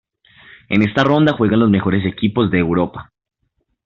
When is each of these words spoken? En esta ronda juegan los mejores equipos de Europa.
En 0.69 0.81
esta 0.81 1.03
ronda 1.03 1.33
juegan 1.33 1.59
los 1.59 1.69
mejores 1.69 2.07
equipos 2.07 2.49
de 2.49 2.57
Europa. 2.57 3.13